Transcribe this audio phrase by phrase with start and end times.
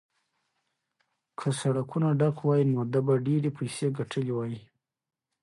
[1.39, 4.55] که سړکونه ډک وای نو ده به ډېرې پیسې ګټلې وای.